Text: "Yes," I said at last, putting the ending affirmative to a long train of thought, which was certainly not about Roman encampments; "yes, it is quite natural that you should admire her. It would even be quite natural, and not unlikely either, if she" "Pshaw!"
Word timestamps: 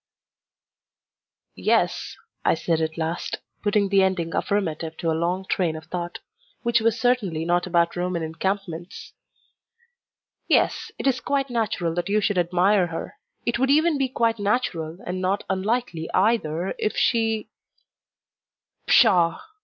"Yes," 1.53 2.17
I 2.43 2.55
said 2.55 2.81
at 2.81 2.97
last, 2.97 3.37
putting 3.61 3.89
the 3.89 4.01
ending 4.01 4.33
affirmative 4.33 4.97
to 4.97 5.11
a 5.11 5.13
long 5.13 5.45
train 5.45 5.75
of 5.75 5.85
thought, 5.85 6.17
which 6.63 6.81
was 6.81 6.99
certainly 6.99 7.45
not 7.45 7.67
about 7.67 7.95
Roman 7.95 8.23
encampments; 8.23 9.13
"yes, 10.47 10.91
it 10.97 11.05
is 11.05 11.19
quite 11.19 11.51
natural 11.51 11.93
that 11.93 12.09
you 12.09 12.19
should 12.19 12.39
admire 12.39 12.87
her. 12.87 13.17
It 13.45 13.59
would 13.59 13.69
even 13.69 13.99
be 13.99 14.09
quite 14.09 14.39
natural, 14.39 14.97
and 15.05 15.21
not 15.21 15.43
unlikely 15.51 16.09
either, 16.15 16.73
if 16.79 16.97
she" 16.97 17.51
"Pshaw!" 18.87 19.37